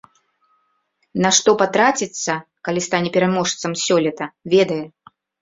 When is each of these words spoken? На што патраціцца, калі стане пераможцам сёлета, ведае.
На 1.25 1.29
што 1.39 1.53
патраціцца, 1.61 2.33
калі 2.69 2.83
стане 2.87 3.09
пераможцам 3.19 3.77
сёлета, 3.85 4.31
ведае. 4.57 4.81